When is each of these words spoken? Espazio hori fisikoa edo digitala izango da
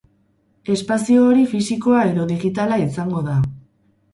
Espazio 0.75 1.25
hori 1.27 1.45
fisikoa 1.51 2.01
edo 2.15 2.25
digitala 2.33 2.81
izango 2.89 3.25
da 3.29 3.37